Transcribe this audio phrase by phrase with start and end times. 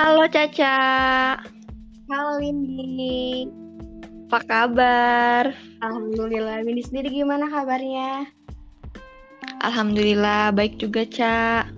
[0.00, 0.80] Halo Caca.
[2.08, 3.44] Halo Windy.
[4.32, 5.52] Apa kabar?
[5.84, 6.64] Alhamdulillah.
[6.64, 8.24] Windy sendiri gimana kabarnya?
[9.60, 11.68] Alhamdulillah baik juga, Ca.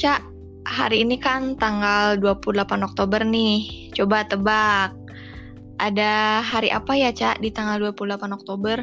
[0.00, 0.24] Ca,
[0.64, 3.92] hari ini kan tanggal 28 Oktober nih.
[3.92, 4.96] Coba tebak.
[5.76, 8.80] Ada hari apa ya, Ca, di tanggal 28 Oktober?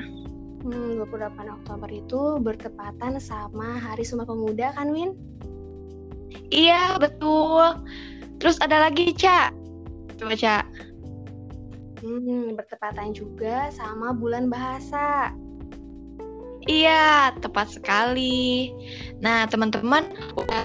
[0.62, 5.18] Hmm, 28 Oktober itu bertepatan sama Hari Sumpah Pemuda kan, Win?
[6.54, 7.82] Iya, betul.
[8.38, 9.50] Terus ada lagi, Ca.
[10.18, 10.66] Coba, Ca.
[12.06, 15.34] Hmm, bertepatan juga sama bulan bahasa.
[16.68, 18.70] Iya, tepat sekali.
[19.24, 20.06] Nah, teman-teman,
[20.36, 20.64] udah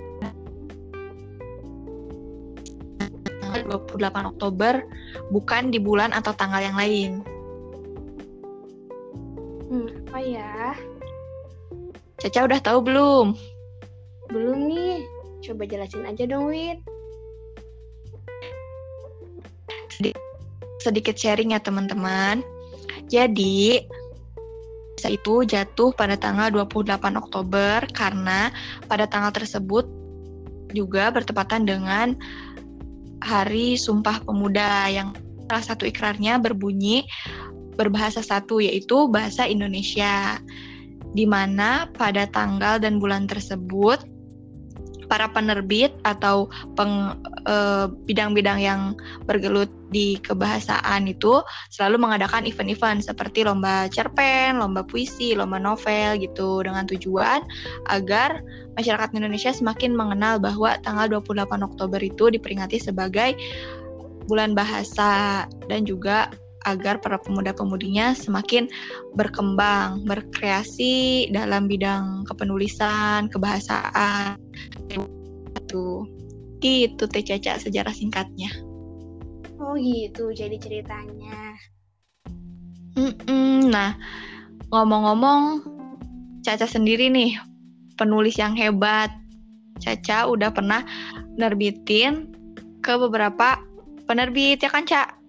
[3.40, 3.60] tanggal
[3.96, 4.82] 28 Oktober
[5.30, 7.20] bukan di bulan atau tanggal yang lain.
[9.70, 10.76] Hmm, apa ya?
[12.20, 13.26] Caca udah tahu belum?
[14.32, 15.00] Belum nih.
[15.42, 16.78] Coba jelasin aja dong, Win.
[20.78, 22.46] Sedikit sharing ya, teman-teman.
[23.10, 23.82] Jadi,
[25.02, 28.54] itu jatuh pada tanggal 28 Oktober karena
[28.86, 29.82] pada tanggal tersebut
[30.70, 32.14] juga bertepatan dengan
[33.22, 35.10] Hari Sumpah Pemuda yang
[35.50, 37.04] salah satu ikrarnya berbunyi
[37.74, 40.38] berbahasa satu yaitu bahasa Indonesia.
[41.12, 44.00] Di mana pada tanggal dan bulan tersebut
[45.06, 48.80] para penerbit atau peng, eh, bidang-bidang yang
[49.26, 56.64] bergelut di kebahasaan itu selalu mengadakan event-event seperti lomba cerpen, lomba puisi, lomba novel gitu
[56.64, 57.44] dengan tujuan
[57.92, 58.40] agar
[58.80, 63.36] masyarakat Indonesia semakin mengenal bahwa tanggal 28 Oktober itu diperingati sebagai
[64.26, 66.32] bulan bahasa dan juga
[66.66, 68.70] agar para pemuda-pemudinya semakin
[69.14, 74.38] berkembang, berkreasi dalam bidang kepenulisan, kebahasaan.
[74.90, 76.06] Itu
[76.62, 78.50] gitu Teh Caca sejarah singkatnya.
[79.62, 81.54] Oh gitu, jadi ceritanya.
[82.98, 83.70] Mm-mm.
[83.70, 83.94] Nah,
[84.70, 85.62] ngomong-ngomong,
[86.42, 87.38] Caca sendiri nih
[87.94, 89.10] penulis yang hebat.
[89.78, 90.82] Caca udah pernah
[91.38, 92.34] nerbitin
[92.82, 93.62] ke beberapa
[94.10, 95.21] penerbit ya kan, Cak?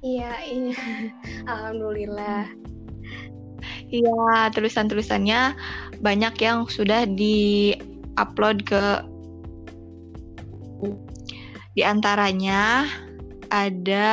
[0.00, 0.76] Iya, iya.
[1.52, 2.48] Alhamdulillah.
[3.90, 5.52] Iya, tulisan-tulisannya
[6.00, 8.84] banyak yang sudah di-upload ke
[11.76, 12.88] di antaranya
[13.52, 14.10] ada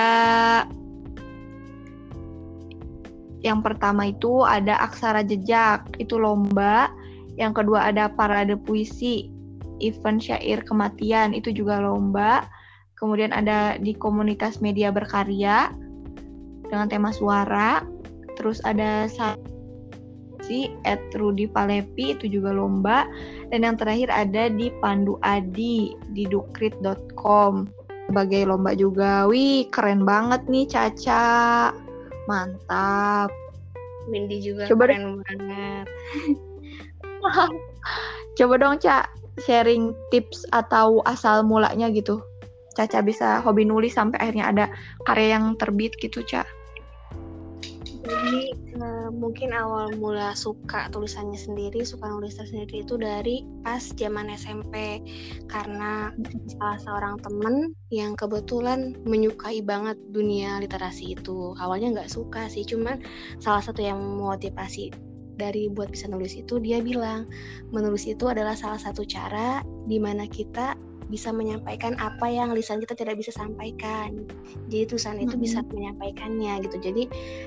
[3.45, 6.91] yang pertama itu ada aksara jejak, itu lomba.
[7.37, 9.29] Yang kedua ada parade puisi,
[9.79, 12.43] event syair kematian, itu juga lomba.
[12.97, 15.69] Kemudian ada di komunitas media berkarya
[16.67, 17.85] dengan tema suara.
[18.37, 19.09] Terus ada
[20.41, 23.05] si at Rudy Palepi itu juga lomba.
[23.53, 27.69] Dan yang terakhir ada di Pandu Adi di dukrit.com
[28.07, 29.27] sebagai lomba juga.
[29.27, 31.71] Wih, keren banget nih Caca.
[32.25, 33.29] Mantap.
[34.07, 35.85] Windy juga Coba keren banget.
[38.39, 39.11] Coba dong, Cak,
[39.43, 42.23] sharing tips atau asal mulanya gitu.
[42.77, 44.65] Caca bisa hobi nulis sampai akhirnya ada
[45.09, 46.45] karya yang terbit gitu, Cak.
[48.07, 54.31] Jadi eh, mungkin awal mula suka tulisannya sendiri, suka nulis sendiri itu dari pas zaman
[54.31, 55.03] SMP
[55.51, 56.15] karena
[56.55, 61.51] salah seorang temen yang kebetulan menyukai banget dunia literasi itu.
[61.59, 63.03] Awalnya nggak suka sih, cuman
[63.43, 64.95] salah satu yang memotivasi
[65.37, 67.29] dari buat bisa nulis itu dia bilang
[67.69, 70.73] menulis itu adalah salah satu cara di mana kita
[71.07, 74.27] bisa menyampaikan apa yang lisan kita tidak bisa sampaikan.
[74.67, 76.77] Jadi tulisan itu bisa menyampaikannya gitu.
[76.83, 77.03] Jadi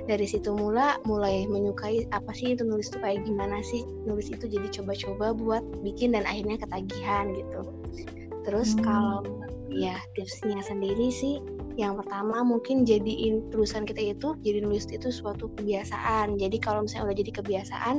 [0.09, 4.49] dari situ mula mulai menyukai apa sih itu nulis itu kayak gimana sih nulis itu
[4.49, 7.61] jadi coba-coba buat bikin dan akhirnya ketagihan gitu.
[8.49, 8.85] Terus Hmm.
[8.85, 9.19] kalau
[9.71, 11.39] ya tipsnya sendiri sih
[11.81, 16.37] yang pertama mungkin jadiin tulisan kita itu jadi nulis itu suatu kebiasaan.
[16.37, 17.95] Jadi kalau misalnya udah jadi kebiasaan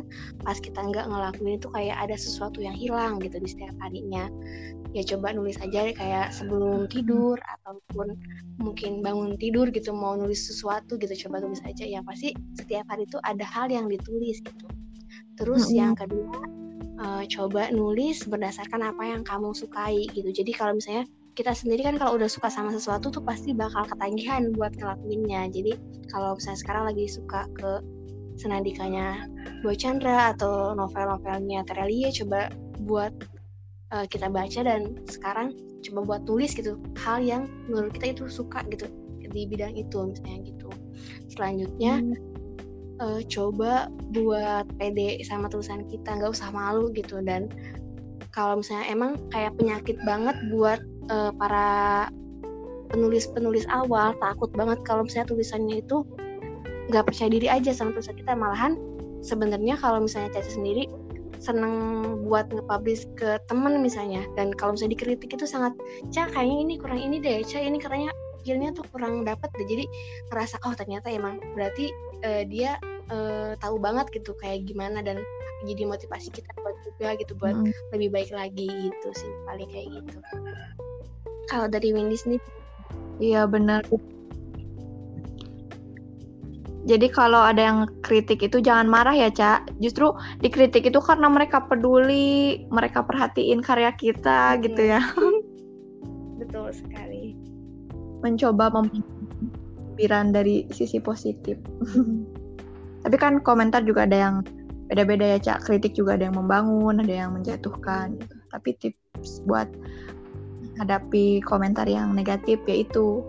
[0.45, 4.29] pas kita nggak ngelakuin itu kayak ada sesuatu yang hilang gitu di setiap harinya.
[4.93, 8.13] Ya coba nulis aja deh kayak sebelum tidur ataupun
[8.61, 11.81] mungkin bangun tidur gitu mau nulis sesuatu gitu coba tulis aja.
[11.81, 14.67] Ya pasti setiap hari itu ada hal yang ditulis gitu.
[15.41, 15.79] Terus Mm-mm.
[15.81, 16.37] yang kedua
[17.01, 20.29] eh, coba nulis berdasarkan apa yang kamu sukai gitu.
[20.29, 24.51] Jadi kalau misalnya kita sendiri kan kalau udah suka sama sesuatu tuh pasti bakal ketagihan
[24.51, 25.47] buat ngelakuinnya.
[25.47, 25.73] Jadi
[26.11, 27.71] kalau misalnya sekarang lagi suka ke
[28.39, 29.27] senandikanya
[29.63, 32.51] Boy Chandra atau novel-novelnya Terelie coba
[32.83, 33.13] buat
[33.95, 38.61] uh, kita baca dan sekarang coba buat tulis gitu hal yang menurut kita itu suka
[38.69, 38.87] gitu
[39.31, 40.69] di bidang itu misalnya gitu.
[41.31, 42.03] Selanjutnya
[42.99, 47.23] uh, coba buat pede sama tulisan kita nggak usah malu gitu.
[47.23, 47.47] Dan
[48.35, 52.07] kalau misalnya emang kayak penyakit banget buat uh, para
[52.91, 56.03] penulis-penulis awal takut banget kalau misalnya tulisannya itu
[56.91, 58.33] nggak percaya diri aja sama tulisan kita.
[58.35, 58.79] Malahan
[59.23, 60.87] sebenarnya kalau misalnya Caca sendiri
[61.41, 61.73] seneng
[62.27, 64.23] buat nge-publish ke temen misalnya.
[64.35, 65.75] Dan kalau misalnya dikritik itu sangat
[66.11, 67.43] Caca kayaknya ini kurang ini deh.
[67.47, 68.11] Caca ini karena
[68.43, 69.67] feelnya tuh kurang dapet deh.
[69.67, 69.85] Jadi
[70.29, 71.93] ngerasa oh ternyata emang berarti
[72.27, 72.75] uh, dia
[73.11, 75.21] uh, tahu banget gitu kayak gimana dan
[75.67, 77.69] jadi motivasi kita buat juga gitu buat hmm.
[77.93, 80.17] lebih baik lagi gitu sih paling kayak gitu
[81.51, 82.41] kalau dari Windy sendiri
[83.21, 83.85] iya benar
[86.81, 89.69] jadi kalau ada yang kritik itu jangan marah ya, Cak.
[89.77, 94.59] Justru dikritik itu karena mereka peduli, mereka perhatiin karya kita hmm.
[94.65, 95.01] gitu ya.
[96.41, 97.37] Betul sekali.
[98.25, 101.61] Mencoba mempikiran dari sisi positif.
[103.01, 104.35] Tapi kan komentar juga ada yang
[104.89, 105.65] beda-beda ya, Cak.
[105.65, 108.35] Kritik juga ada yang membangun, ada yang menjatuhkan gitu.
[108.51, 109.67] Tapi tips buat
[110.81, 113.21] hadapi komentar yang negatif yaitu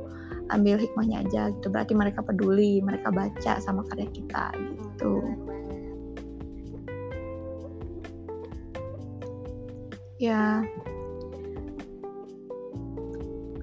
[0.52, 5.12] ambil hikmahnya aja gitu berarti mereka peduli mereka baca sama karya kita gitu
[10.20, 10.62] ya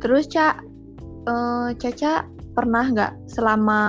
[0.01, 0.65] terus cak
[1.29, 2.25] uh, Caca
[2.57, 3.81] pernah nggak selama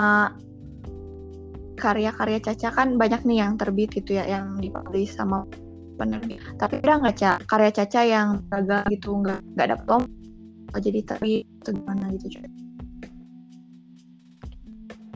[1.81, 5.49] karya-karya Caca kan banyak nih yang terbit gitu ya yang dipublish sama
[5.97, 6.45] penerbit.
[6.61, 10.79] Tapi ada nggak cak karya Caca yang gagal gitu nggak nggak dapet lomba.
[10.79, 12.47] Jadi terbit atau gimana gitu cak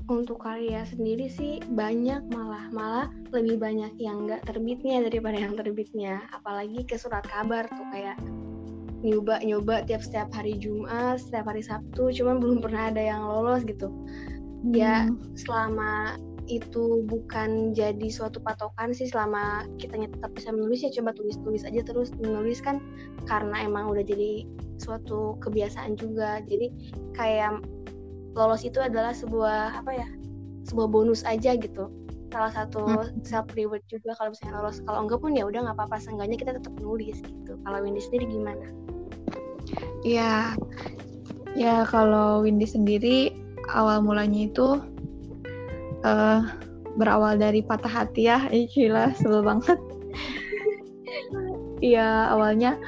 [0.04, 2.68] untuk karya sendiri sih banyak malah.
[2.68, 6.28] Malah lebih banyak yang nggak terbitnya daripada yang terbitnya.
[6.32, 8.20] Apalagi ke surat kabar tuh kayak
[9.04, 13.64] nyoba nyoba tiap setiap hari Jumat setiap hari Sabtu cuman belum pernah ada yang lolos
[13.64, 13.92] gitu.
[14.72, 15.20] Ya, hmm.
[15.20, 21.16] ya selama itu bukan jadi suatu patokan sih selama kitanya tetap bisa menulis ya coba
[21.16, 22.84] tulis-tulis aja terus menulis kan
[23.24, 24.44] karena emang udah jadi
[24.78, 26.42] suatu kebiasaan juga.
[26.44, 26.70] Jadi
[27.14, 27.62] kayak
[28.34, 30.08] lolos itu adalah sebuah apa ya
[30.66, 31.90] sebuah bonus aja gitu.
[32.34, 33.22] Salah satu hmm.
[33.22, 34.78] self reward juga kalau misalnya lolos.
[34.82, 35.96] Kalau enggak pun ya udah nggak apa-apa.
[36.02, 37.54] Seenggaknya kita tetap nulis gitu.
[37.62, 38.66] Kalau Windy sendiri gimana?
[40.04, 40.52] Ya
[41.54, 43.32] ya kalau Windy sendiri
[43.72, 44.82] awal mulanya itu
[46.04, 46.44] uh,
[46.94, 49.78] berawal dari patah hati ya, eh, gila sebel banget.
[51.84, 52.80] Iya awalnya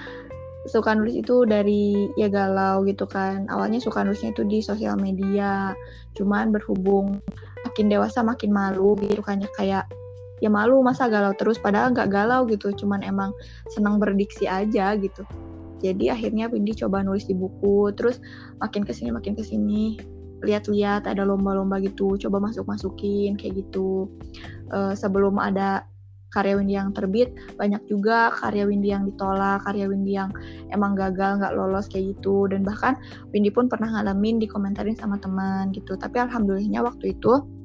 [0.67, 3.45] suka nulis itu dari ya galau gitu kan.
[3.51, 5.77] Awalnya suka nulisnya itu di sosial media
[6.17, 7.21] cuman berhubung
[7.67, 9.85] makin dewasa makin malu gitu kan ya kayak
[10.41, 11.61] ya malu masa galau terus?
[11.61, 13.37] Padahal nggak galau gitu cuman emang
[13.69, 15.23] senang berdiksi aja gitu.
[15.85, 18.17] Jadi akhirnya Windy coba nulis di buku terus
[18.65, 20.16] makin ke sini makin ke sini
[20.47, 24.07] lihat-lihat ada lomba-lomba gitu coba masuk masukin kayak gitu.
[24.71, 25.87] Uh, sebelum ada
[26.35, 30.31] karya Windy yang terbit banyak juga karya Windy yang ditolak karya Windy yang
[30.69, 32.51] emang gagal nggak lolos kayak gitu.
[32.51, 32.99] Dan bahkan
[33.33, 35.97] Windy pun pernah ngalamin dikomentarin sama teman gitu.
[35.97, 37.57] Tapi alhamdulillahnya waktu itu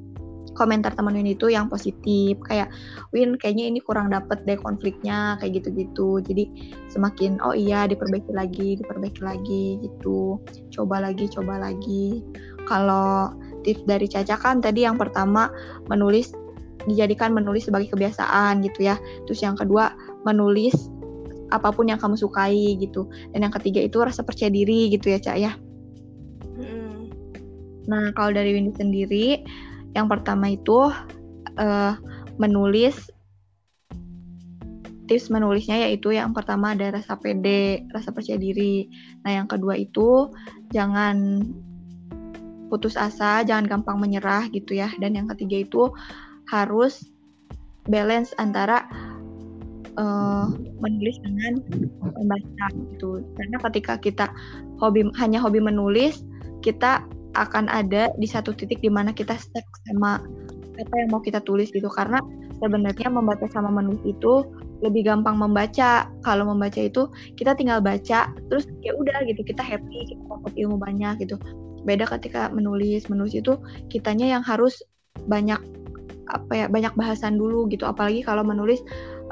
[0.52, 2.36] komentar teman Win itu yang positif.
[2.46, 2.70] Kayak
[3.10, 6.20] Win kayaknya ini kurang dapet deh konfliknya kayak gitu-gitu.
[6.22, 6.44] Jadi
[6.92, 10.38] semakin oh iya diperbaiki lagi diperbaiki lagi gitu.
[10.72, 12.20] Coba lagi coba lagi
[12.68, 15.48] kalau tips dari Caca kan tadi yang pertama
[15.86, 16.34] menulis
[16.86, 18.98] dijadikan menulis sebagai kebiasaan gitu ya.
[19.26, 19.94] Terus yang kedua
[20.26, 20.74] menulis
[21.52, 23.06] apa pun yang kamu sukai gitu.
[23.30, 25.52] Dan yang ketiga itu rasa percaya diri gitu ya Cak ya.
[26.58, 27.12] Hmm.
[27.86, 29.26] Nah kalau dari Windy sendiri,
[29.94, 30.90] yang pertama itu
[31.60, 31.94] uh,
[32.40, 33.12] menulis
[35.10, 38.88] tips menulisnya yaitu yang pertama ada rasa pede, rasa percaya diri.
[39.22, 40.32] Nah yang kedua itu
[40.72, 41.44] jangan
[42.72, 44.88] putus asa, jangan gampang menyerah gitu ya.
[44.96, 45.92] Dan yang ketiga itu
[46.48, 47.04] harus
[47.84, 48.88] balance antara
[50.00, 50.48] uh,
[50.80, 51.60] menulis dengan
[52.16, 53.20] membaca gitu.
[53.36, 54.26] Karena ketika kita
[54.80, 56.24] hobi hanya hobi menulis
[56.64, 57.04] kita
[57.36, 60.24] akan ada di satu titik di mana kita stuck sama
[60.80, 61.92] apa yang mau kita tulis gitu.
[61.92, 62.24] Karena
[62.64, 64.48] sebenarnya membaca sama menulis itu
[64.80, 66.08] lebih gampang membaca.
[66.24, 70.80] Kalau membaca itu kita tinggal baca terus ya udah gitu kita happy kita dapat ilmu
[70.80, 71.36] banyak gitu
[71.82, 73.06] beda ketika menulis.
[73.10, 73.58] Menulis itu
[73.92, 74.82] kitanya yang harus
[75.28, 75.58] banyak
[76.32, 77.84] apa ya banyak bahasan dulu gitu.
[77.84, 78.80] Apalagi kalau menulis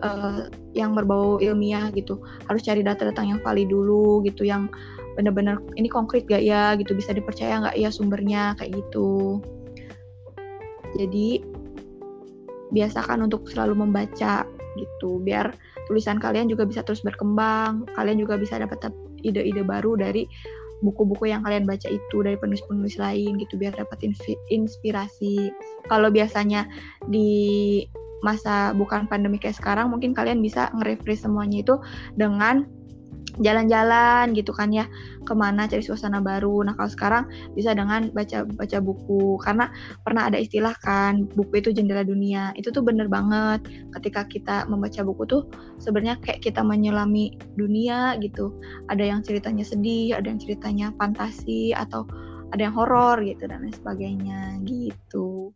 [0.04, 2.20] uh, yang berbau ilmiah gitu.
[2.46, 4.68] Harus cari data-data yang valid dulu gitu yang
[5.18, 6.76] benar-benar ini konkret gak ya?
[6.76, 6.92] gitu.
[6.94, 8.54] Bisa dipercaya nggak ya sumbernya?
[8.58, 9.40] Kayak gitu.
[10.98, 11.42] Jadi
[12.70, 14.46] biasakan untuk selalu membaca
[14.78, 15.50] gitu biar
[15.90, 17.86] tulisan kalian juga bisa terus berkembang.
[17.98, 18.90] Kalian juga bisa dapat
[19.20, 20.24] ide-ide baru dari
[20.80, 24.00] buku-buku yang kalian baca itu dari penulis-penulis lain gitu biar dapat
[24.50, 25.52] inspirasi.
[25.88, 26.66] Kalau biasanya
[27.08, 27.84] di
[28.20, 31.74] masa bukan pandemi kayak sekarang mungkin kalian bisa nge-refresh semuanya itu
[32.16, 32.68] dengan
[33.38, 34.90] jalan-jalan gitu kan ya
[35.22, 36.66] ke mana cari suasana baru.
[36.66, 39.70] Nah kalau sekarang bisa dengan baca baca buku karena
[40.02, 42.50] pernah ada istilah kan buku itu jendela dunia.
[42.58, 43.62] Itu tuh bener banget
[44.00, 45.42] ketika kita membaca buku tuh
[45.78, 48.50] sebenarnya kayak kita menyelami dunia gitu.
[48.90, 52.08] Ada yang ceritanya sedih ada yang ceritanya fantasi atau
[52.50, 55.54] ada yang horor gitu dan lain sebagainya gitu.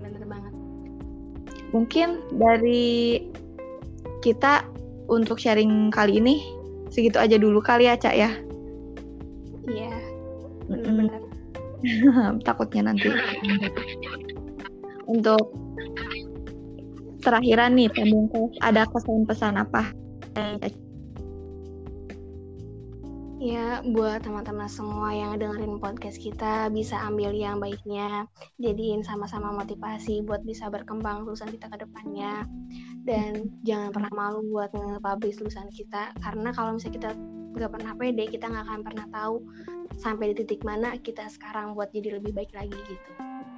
[0.00, 0.52] Bener banget.
[1.72, 3.24] Mungkin dari
[4.20, 4.68] kita
[5.06, 6.42] untuk sharing kali ini.
[6.92, 8.30] Segitu aja dulu kali ya cak ya?
[9.64, 9.94] Iya.
[10.68, 11.22] Benar.
[12.46, 13.08] Takutnya nanti.
[15.12, 15.50] Untuk
[17.22, 19.90] terakhiran nih pembungkus ada kesan pesan apa?
[23.42, 28.30] Ya, buat teman-teman semua yang dengerin podcast kita bisa ambil yang baiknya,
[28.62, 32.46] jadiin sama-sama motivasi buat bisa berkembang lulusan kita ke depannya.
[33.02, 37.10] Dan jangan pernah malu buat nge-publish lulusan kita, karena kalau misalnya kita
[37.52, 39.42] nggak pernah pede, kita nggak akan pernah tahu
[39.98, 43.12] sampai di titik mana kita sekarang buat jadi lebih baik lagi gitu.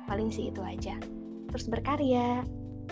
[0.08, 0.96] Paling sih itu aja.
[1.52, 2.42] Terus berkarya.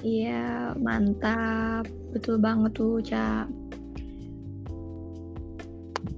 [0.04, 1.88] Iya, mantap.
[2.12, 3.48] Betul banget tuh, Cak.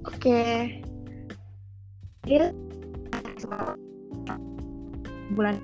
[0.05, 0.79] Oke.
[5.35, 5.55] Bulan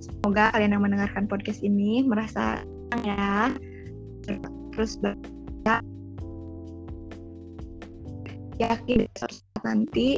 [0.00, 2.64] Semoga kalian yang mendengarkan podcast ini merasa
[3.02, 3.50] ya.
[4.74, 5.82] Terus baca.
[8.62, 9.10] Yakin
[9.66, 10.08] nanti.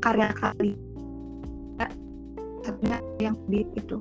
[0.00, 0.80] Karya kalian
[2.64, 3.96] satunya yang lebih itu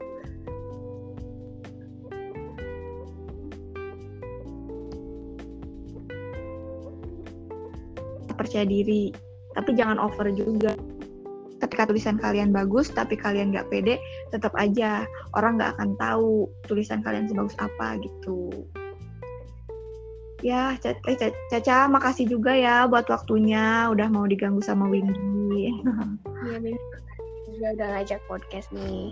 [8.40, 9.12] percaya diri.
[9.52, 10.72] Tapi jangan over juga
[11.60, 14.00] ketika tulisan kalian bagus tapi kalian nggak pede
[14.32, 15.04] tetap aja
[15.36, 18.50] orang nggak akan tahu tulisan kalian sebagus apa gitu.
[20.40, 23.92] Ya Caca, eh, Caca makasih juga ya buat waktunya.
[23.92, 25.76] Udah mau diganggu sama Windy.
[26.48, 26.80] Iya
[27.60, 29.12] juga udah ngajak podcast nih.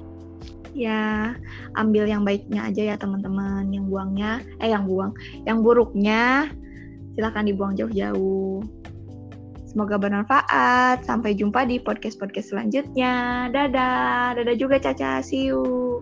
[0.72, 1.36] Ya
[1.76, 3.68] ambil yang baiknya aja ya teman-teman.
[3.76, 4.32] Yang buangnya
[4.64, 5.12] eh yang buang
[5.44, 6.48] yang buruknya
[7.20, 8.64] silahkan dibuang jauh-jauh
[9.68, 11.04] Semoga bermanfaat.
[11.04, 13.48] Sampai jumpa di podcast-podcast selanjutnya.
[13.52, 14.40] Dadah.
[14.40, 15.20] Dadah juga Caca.
[15.20, 16.02] See you.